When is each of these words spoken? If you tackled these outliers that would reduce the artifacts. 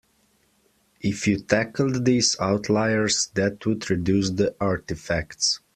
If 1.01 1.27
you 1.27 1.37
tackled 1.37 2.05
these 2.05 2.35
outliers 2.39 3.29
that 3.35 3.63
would 3.67 3.87
reduce 3.91 4.31
the 4.31 4.55
artifacts. 4.59 5.59